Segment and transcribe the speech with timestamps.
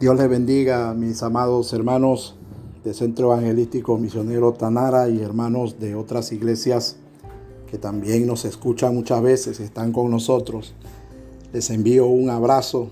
[0.00, 2.34] Dios les bendiga, mis amados hermanos
[2.82, 6.96] del Centro Evangelístico Misionero Tanara y hermanos de otras iglesias
[7.70, 10.74] que también nos escuchan muchas veces, están con nosotros.
[11.52, 12.88] Les envío un abrazo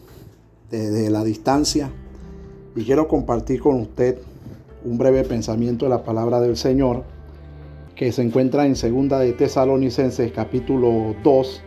[0.71, 1.91] desde la distancia
[2.77, 4.19] y quiero compartir con usted
[4.85, 7.05] un breve pensamiento de la palabra del Señor
[7.97, 11.63] que se encuentra en segunda de Tesalonicenses capítulo 2,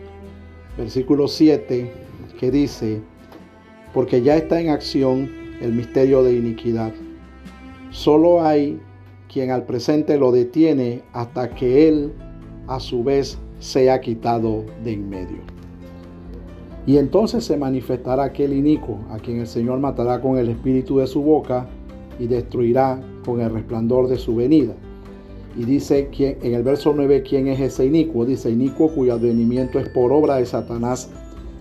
[0.78, 1.92] versículo 7,
[2.38, 3.02] que dice,
[3.92, 6.92] porque ya está en acción el misterio de iniquidad.
[7.90, 8.80] Solo hay
[9.32, 12.12] quien al presente lo detiene hasta que él
[12.68, 15.38] a su vez sea quitado de en medio.
[16.86, 21.06] Y entonces se manifestará aquel inicuo a quien el Señor matará con el espíritu de
[21.06, 21.68] su boca
[22.18, 24.74] y destruirá con el resplandor de su venida.
[25.56, 28.24] Y dice en el verso 9 quién es ese inicuo.
[28.24, 31.10] Dice inicuo cuyo advenimiento es por obra de Satanás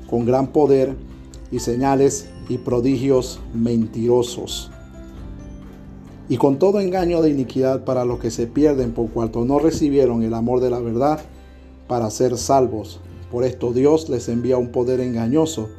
[0.09, 0.95] con gran poder
[1.51, 4.71] y señales y prodigios mentirosos.
[6.29, 10.23] Y con todo engaño de iniquidad para los que se pierden por cuanto no recibieron
[10.23, 11.19] el amor de la verdad
[11.87, 13.01] para ser salvos.
[13.29, 15.69] Por esto Dios les envía un poder engañoso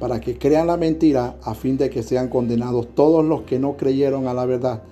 [0.00, 3.76] para que crean la mentira a fin de que sean condenados todos los que no
[3.76, 4.82] creyeron a la verdad,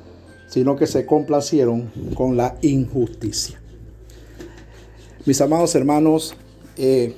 [0.48, 3.61] sino que se complacieron con la injusticia.
[5.25, 6.34] Mis amados hermanos,
[6.77, 7.14] eh,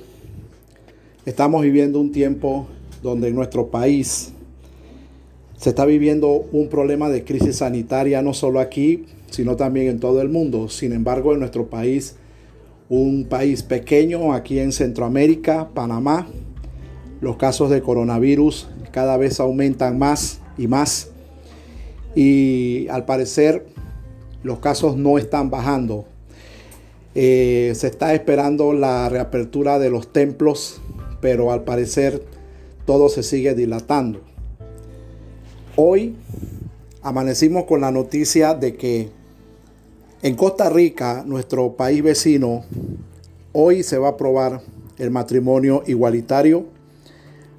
[1.25, 2.67] estamos viviendo un tiempo
[3.01, 4.33] donde en nuestro país
[5.57, 10.21] se está viviendo un problema de crisis sanitaria, no solo aquí, sino también en todo
[10.21, 10.69] el mundo.
[10.69, 12.15] Sin embargo, en nuestro país,
[12.87, 16.27] un país pequeño aquí en Centroamérica, Panamá,
[17.21, 21.11] los casos de coronavirus cada vez aumentan más y más.
[22.15, 23.65] Y al parecer
[24.43, 26.05] los casos no están bajando.
[27.15, 30.81] Eh, se está esperando la reapertura de los templos,
[31.21, 32.23] pero al parecer
[32.89, 34.19] todo se sigue dilatando.
[35.75, 36.15] Hoy
[37.03, 39.09] amanecimos con la noticia de que
[40.23, 42.63] en Costa Rica, nuestro país vecino,
[43.53, 44.63] hoy se va a aprobar
[44.97, 46.65] el matrimonio igualitario.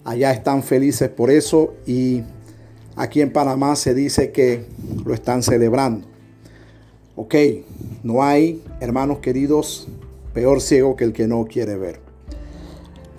[0.02, 2.22] Allá están felices por eso y
[2.96, 4.64] aquí en Panamá se dice que
[5.04, 6.08] lo están celebrando.
[7.14, 7.36] Ok,
[8.02, 9.86] no hay, hermanos queridos,
[10.34, 12.09] peor ciego que el que no quiere ver.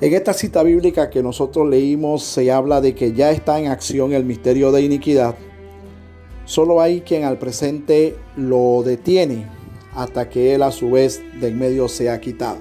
[0.01, 4.13] En esta cita bíblica que nosotros leímos se habla de que ya está en acción
[4.13, 5.35] el misterio de iniquidad.
[6.45, 9.45] Solo hay quien al presente lo detiene
[9.93, 12.57] hasta que él a su vez de en medio sea quitado.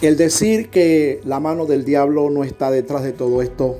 [0.00, 3.76] El decir que la mano del diablo no está detrás de todo esto,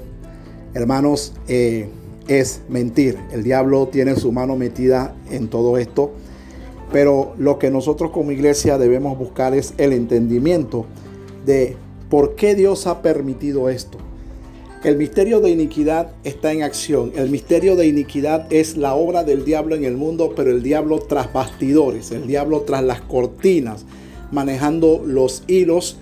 [0.74, 1.88] hermanos, eh,
[2.28, 3.18] es mentir.
[3.32, 6.12] El diablo tiene su mano metida en todo esto.
[6.92, 10.84] Pero lo que nosotros como iglesia debemos buscar es el entendimiento
[11.46, 11.78] de
[12.10, 13.98] ¿Por qué Dios ha permitido esto?
[14.84, 17.12] El misterio de iniquidad está en acción.
[17.16, 20.98] El misterio de iniquidad es la obra del diablo en el mundo, pero el diablo
[20.98, 23.86] tras bastidores, el diablo tras las cortinas,
[24.30, 25.96] manejando los hilos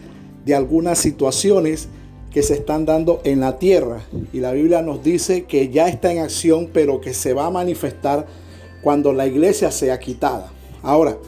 [0.44, 1.88] de algunas situaciones
[2.32, 4.02] que se están dando en la tierra.
[4.32, 7.50] Y la Biblia nos dice que ya está en acción, pero que se va a
[7.50, 8.26] manifestar
[8.82, 10.50] cuando la iglesia sea quitada.
[10.82, 11.18] Ahora,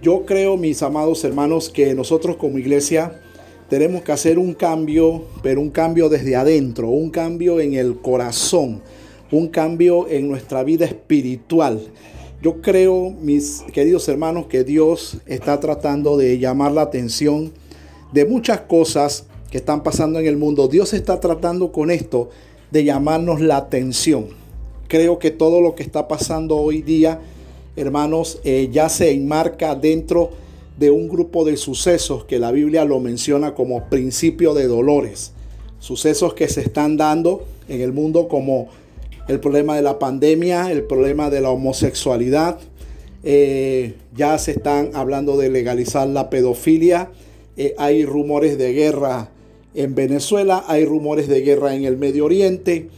[0.00, 3.20] yo creo, mis amados hermanos, que nosotros como iglesia
[3.68, 8.80] tenemos que hacer un cambio, pero un cambio desde adentro, un cambio en el corazón,
[9.30, 11.80] un cambio en nuestra vida espiritual.
[12.40, 17.52] Yo creo, mis queridos hermanos, que Dios está tratando de llamar la atención
[18.12, 20.68] de muchas cosas que están pasando en el mundo.
[20.68, 22.30] Dios está tratando con esto
[22.70, 24.26] de llamarnos la atención.
[24.88, 27.20] Creo que todo lo que está pasando hoy día,
[27.76, 30.47] hermanos, eh, ya se enmarca dentro de
[30.78, 35.32] de un grupo de sucesos que la Biblia lo menciona como principio de dolores.
[35.80, 38.68] Sucesos que se están dando en el mundo como
[39.26, 42.58] el problema de la pandemia, el problema de la homosexualidad.
[43.24, 47.10] Eh, ya se están hablando de legalizar la pedofilia.
[47.56, 49.30] Eh, hay rumores de guerra
[49.74, 52.88] en Venezuela, hay rumores de guerra en el Medio Oriente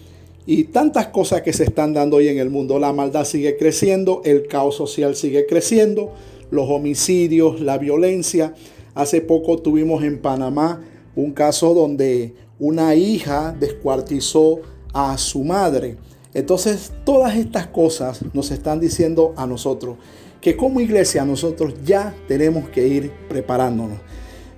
[0.47, 2.79] y tantas cosas que se están dando hoy en el mundo.
[2.79, 6.13] La maldad sigue creciendo, el caos social sigue creciendo
[6.51, 8.55] los homicidios, la violencia.
[8.95, 10.83] Hace poco tuvimos en Panamá
[11.17, 14.61] un caso donde una hija descuartizó
[14.93, 15.97] a su madre.
[16.35, 19.97] Entonces, todas estas cosas nos están diciendo a nosotros
[20.41, 23.99] que como iglesia nosotros ya tenemos que ir preparándonos.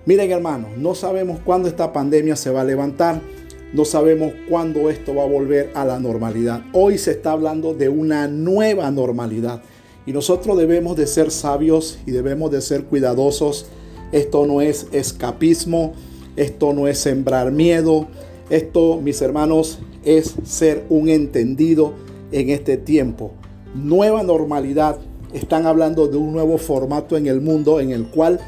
[0.05, 3.21] Miren hermanos, no sabemos cuándo esta pandemia se va a levantar,
[3.73, 6.63] no sabemos cuándo esto va a volver a la normalidad.
[6.73, 9.63] Hoy se está hablando de una nueva normalidad.
[10.07, 13.67] Y nosotros debemos de ser sabios y debemos de ser cuidadosos.
[14.11, 15.93] Esto no es escapismo,
[16.37, 18.09] esto no es sembrar miedo,
[18.51, 21.95] Esto, mis hermanos, es ser un entendido
[22.33, 23.33] en este tiempo.
[23.75, 24.99] Nueva normalidad.
[25.33, 28.41] Están hablando de un nuevo formato en el mundo en el cual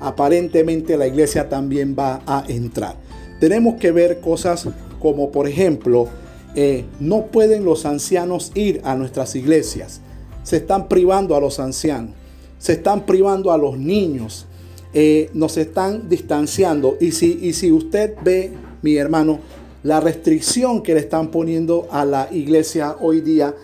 [0.00, 2.96] aparentemente la iglesia también va a entrar.
[3.38, 4.66] Tenemos que ver cosas
[5.00, 6.08] como, por ejemplo,
[6.54, 10.01] eh, no pueden los ancianos ir a nuestras iglesias.
[10.42, 12.14] Se están privando a los ancianos.
[12.58, 14.46] Se están privando a los niños.
[14.94, 16.96] Eh, nos están distanciando.
[17.00, 18.52] Y si, y si usted ve,
[18.82, 19.40] mi hermano,
[19.82, 23.54] la restricción que le están poniendo a la iglesia hoy día,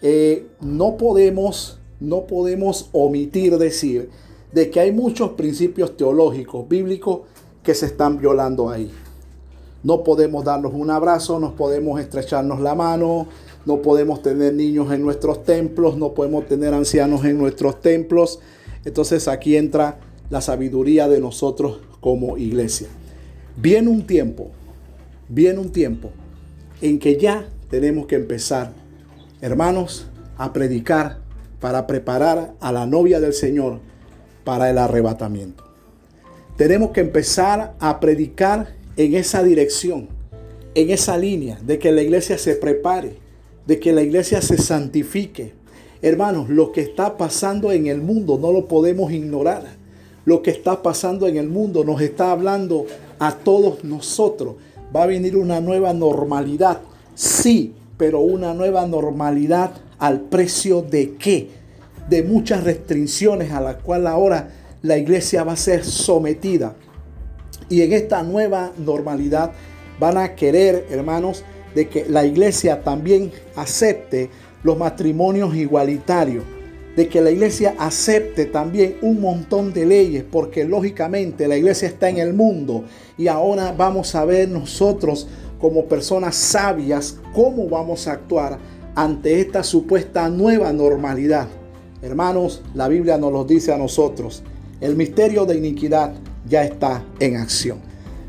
[0.00, 4.10] eh, no podemos, no podemos omitir decir
[4.52, 7.20] de que hay muchos principios teológicos, bíblicos,
[7.62, 8.90] que se están violando ahí.
[9.82, 13.26] No podemos darnos un abrazo, no podemos estrecharnos la mano,
[13.68, 18.40] no podemos tener niños en nuestros templos, no podemos tener ancianos en nuestros templos.
[18.86, 19.98] Entonces aquí entra
[20.30, 22.88] la sabiduría de nosotros como iglesia.
[23.58, 24.50] Viene un tiempo,
[25.28, 26.08] viene un tiempo
[26.80, 28.72] en que ya tenemos que empezar,
[29.42, 30.06] hermanos,
[30.38, 31.18] a predicar
[31.60, 33.80] para preparar a la novia del Señor
[34.44, 35.62] para el arrebatamiento.
[36.56, 40.08] Tenemos que empezar a predicar en esa dirección,
[40.74, 43.27] en esa línea de que la iglesia se prepare,
[43.68, 45.52] de que la iglesia se santifique.
[46.02, 49.62] Hermanos, lo que está pasando en el mundo no lo podemos ignorar.
[50.24, 52.86] Lo que está pasando en el mundo nos está hablando
[53.20, 54.56] a todos nosotros.
[54.94, 56.80] Va a venir una nueva normalidad.
[57.14, 61.58] Sí, pero una nueva normalidad al precio de qué?
[62.08, 64.48] de muchas restricciones a las cuales ahora
[64.82, 66.74] la iglesia va a ser sometida.
[67.68, 69.52] Y en esta nueva normalidad
[70.00, 71.44] van a querer, hermanos,
[71.74, 74.30] de que la iglesia también acepte
[74.62, 76.44] los matrimonios igualitarios,
[76.96, 82.08] de que la iglesia acepte también un montón de leyes, porque lógicamente la iglesia está
[82.08, 82.84] en el mundo
[83.16, 85.28] y ahora vamos a ver nosotros
[85.60, 88.58] como personas sabias cómo vamos a actuar
[88.94, 91.48] ante esta supuesta nueva normalidad.
[92.02, 94.42] Hermanos, la Biblia nos lo dice a nosotros.
[94.80, 96.14] El misterio de iniquidad
[96.48, 97.87] ya está en acción.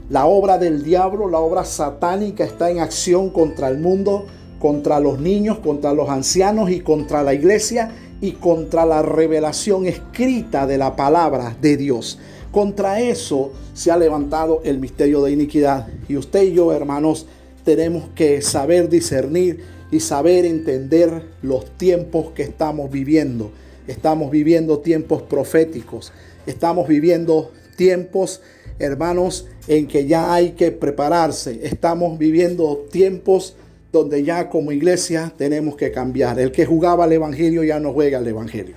[0.10, 4.26] La obra del diablo, la obra satánica está en acción contra el mundo,
[4.58, 10.66] contra los niños, contra los ancianos y contra la iglesia y contra la revelación escrita
[10.66, 12.18] de la palabra de Dios.
[12.52, 15.88] Contra eso se ha levantado el misterio de iniquidad.
[16.08, 17.28] Y usted y yo, hermanos,
[17.64, 23.52] tenemos que saber discernir y saber entender los tiempos que estamos viviendo.
[23.88, 26.12] Estamos viviendo tiempos proféticos.
[26.48, 28.42] Estamos viviendo tiempos,
[28.80, 31.60] hermanos, en que ya hay que prepararse.
[31.64, 33.56] Estamos viviendo tiempos
[33.92, 36.40] donde ya como iglesia tenemos que cambiar.
[36.40, 38.76] El que jugaba al Evangelio ya no juega al Evangelio.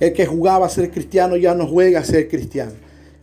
[0.00, 2.72] El que jugaba a ser cristiano ya no juega a ser cristiano.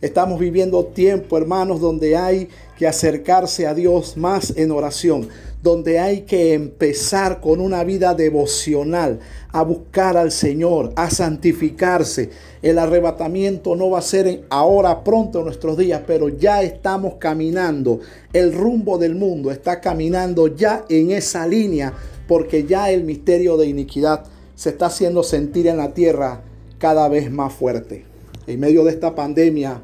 [0.02, 5.28] Estamos viviendo tiempo, hermanos, donde hay que acercarse a Dios más en oración,
[5.62, 9.18] donde hay que empezar con una vida devocional,
[9.50, 12.30] a buscar al Señor, a santificarse.
[12.62, 18.00] El arrebatamiento no va a ser ahora pronto en nuestros días, pero ya estamos caminando.
[18.32, 21.94] El rumbo del mundo está caminando ya en esa línea,
[22.28, 24.24] porque ya el misterio de iniquidad
[24.54, 26.42] se está haciendo sentir en la tierra
[26.78, 28.04] cada vez más fuerte.
[28.46, 29.80] En medio de esta pandemia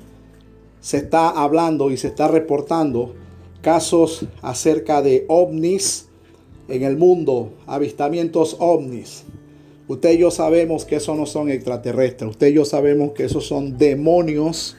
[0.81, 3.15] se está hablando y se está reportando
[3.63, 6.09] casos acerca de ovnis
[6.69, 9.25] en el mundo, avistamientos ovnis.
[9.89, 12.31] Usted y yo sabemos que eso no son extraterrestres.
[12.31, 14.77] Usted y yo sabemos que esos son demonios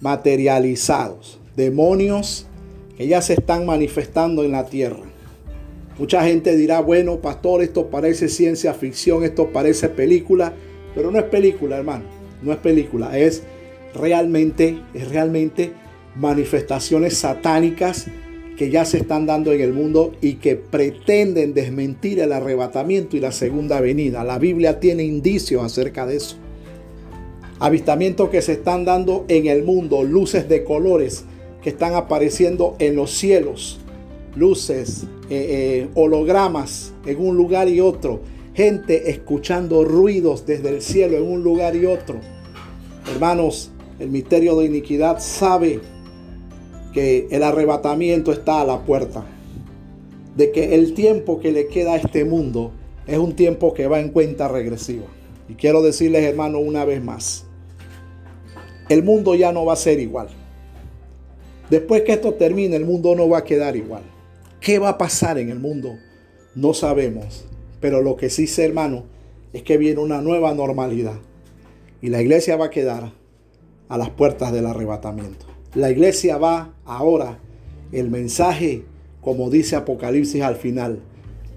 [0.00, 1.38] materializados.
[1.56, 2.46] Demonios
[2.96, 5.02] que ya se están manifestando en la tierra.
[5.98, 10.52] Mucha gente dirá, bueno, pastor, esto parece ciencia ficción, esto parece película,
[10.94, 12.04] pero no es película, hermano.
[12.42, 13.44] No es película, es
[13.94, 15.72] realmente, es realmente
[16.16, 18.06] manifestaciones satánicas
[18.56, 23.20] que ya se están dando en el mundo y que pretenden desmentir el arrebatamiento y
[23.20, 24.22] la segunda venida.
[24.22, 26.36] La Biblia tiene indicios acerca de eso.
[27.58, 31.24] Avistamientos que se están dando en el mundo, luces de colores
[31.62, 33.80] que están apareciendo en los cielos,
[34.36, 38.20] luces, eh, eh, hologramas en un lugar y otro,
[38.54, 42.20] gente escuchando ruidos desde el cielo en un lugar y otro.
[43.10, 45.80] Hermanos, el misterio de iniquidad sabe
[46.94, 49.26] que el arrebatamiento está a la puerta.
[50.36, 52.72] De que el tiempo que le queda a este mundo
[53.06, 55.04] es un tiempo que va en cuenta regresiva.
[55.48, 57.44] Y quiero decirles, hermano, una vez más,
[58.88, 60.28] el mundo ya no va a ser igual.
[61.68, 64.02] Después que esto termine, el mundo no va a quedar igual.
[64.60, 65.96] ¿Qué va a pasar en el mundo?
[66.54, 67.44] No sabemos.
[67.80, 69.04] Pero lo que sí sé, hermano,
[69.52, 71.18] es que viene una nueva normalidad.
[72.00, 73.12] Y la iglesia va a quedar
[73.88, 75.53] a las puertas del arrebatamiento.
[75.74, 77.40] La iglesia va ahora,
[77.92, 78.84] el mensaje
[79.24, 81.00] como dice Apocalipsis al final.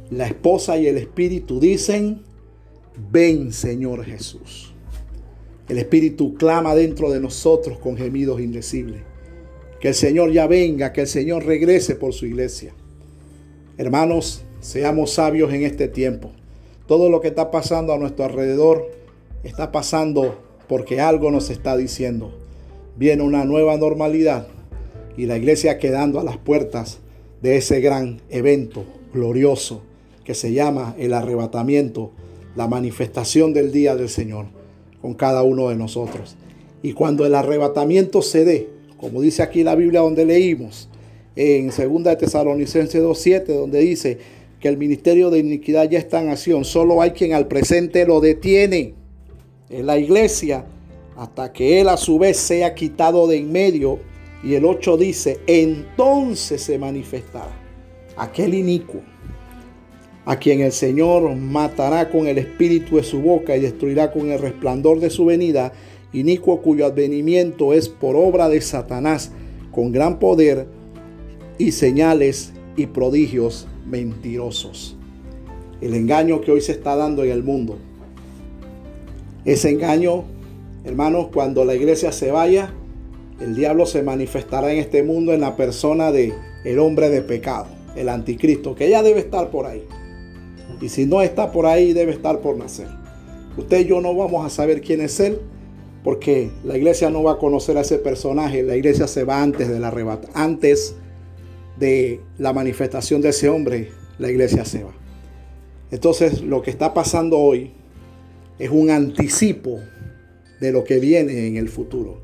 [0.09, 2.23] La esposa y el espíritu dicen,
[3.11, 4.73] ven Señor Jesús.
[5.67, 9.01] El espíritu clama dentro de nosotros con gemidos indecibles.
[9.81, 12.73] Que el Señor ya venga, que el Señor regrese por su iglesia.
[13.77, 16.31] Hermanos, seamos sabios en este tiempo.
[16.87, 18.89] Todo lo que está pasando a nuestro alrededor
[19.43, 22.46] está pasando porque algo nos está diciendo.
[22.97, 24.47] Viene una nueva normalidad
[25.17, 26.99] y la iglesia quedando a las puertas
[27.41, 29.83] de ese gran evento glorioso
[30.23, 32.11] que se llama el arrebatamiento,
[32.55, 34.47] la manifestación del día del Señor
[35.01, 36.35] con cada uno de nosotros.
[36.81, 40.89] Y cuando el arrebatamiento se dé, como dice aquí la Biblia donde leímos,
[41.35, 44.17] en 2 de Tesalonicenses 2.7, donde dice
[44.59, 48.19] que el ministerio de iniquidad ya está en acción, solo hay quien al presente lo
[48.19, 48.95] detiene
[49.69, 50.65] en la iglesia
[51.17, 53.99] hasta que él a su vez sea quitado de en medio.
[54.43, 57.51] Y el 8 dice, entonces se manifestará
[58.15, 59.01] aquel inicuo,
[60.25, 64.39] a quien el Señor matará con el espíritu de su boca y destruirá con el
[64.39, 65.73] resplandor de su venida,
[66.13, 69.31] inicuo cuyo advenimiento es por obra de Satanás,
[69.71, 70.67] con gran poder
[71.57, 74.95] y señales y prodigios mentirosos.
[75.81, 77.77] El engaño que hoy se está dando en el mundo.
[79.45, 80.25] Ese engaño,
[80.87, 82.73] hermanos, cuando la iglesia se vaya,
[83.39, 87.67] el diablo se manifestará en este mundo en la persona de el hombre de pecado,
[87.95, 89.83] el anticristo, que ya debe estar por ahí.
[90.81, 92.87] Y si no está por ahí, debe estar por nacer.
[93.57, 95.39] Usted y yo no vamos a saber quién es él,
[96.03, 98.63] porque la iglesia no va a conocer a ese personaje.
[98.63, 100.95] La iglesia se va antes del arrebato, antes
[101.77, 104.93] de la manifestación de ese hombre, la iglesia se va.
[105.91, 107.71] Entonces, lo que está pasando hoy
[108.59, 109.79] es un anticipo
[110.59, 112.19] de lo que viene en el futuro.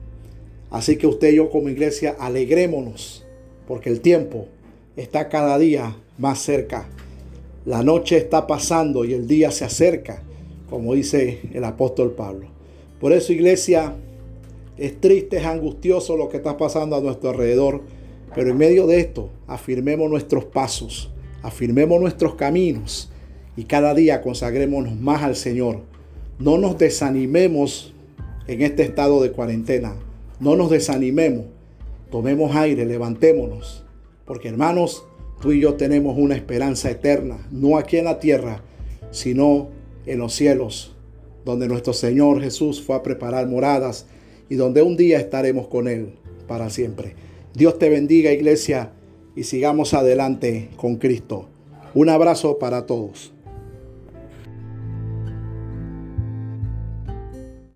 [0.70, 3.25] Así que usted y yo como iglesia alegrémonos,
[3.68, 4.48] porque el tiempo
[4.96, 6.88] está cada día más cerca.
[7.66, 10.24] La noche está pasando y el día se acerca,
[10.70, 12.48] como dice el apóstol Pablo.
[13.00, 13.96] Por eso iglesia,
[14.78, 17.82] es triste, es angustioso lo que está pasando a nuestro alrededor
[18.36, 21.12] pero en medio de esto, afirmemos nuestros pasos,
[21.44, 23.10] afirmemos nuestros caminos
[23.56, 25.82] y cada día consagrémonos más al Señor.
[26.40, 27.92] No nos desanimemos
[28.47, 29.95] en este estado de cuarentena.
[30.39, 31.45] No nos desanimemos.
[32.12, 33.83] Tomemos aire, levantémonos.
[34.25, 35.05] Porque hermanos,
[35.41, 38.63] tú y yo tenemos una esperanza eterna, no aquí en la tierra,
[39.12, 39.69] sino
[40.05, 40.95] en los cielos,
[41.45, 44.05] donde nuestro Señor Jesús fue a preparar moradas
[44.50, 46.13] y donde un día estaremos con Él
[46.47, 47.15] para siempre.
[47.53, 48.91] Dios te bendiga iglesia
[49.35, 51.50] y sigamos adelante con Cristo.
[51.93, 53.33] Un abrazo para todos.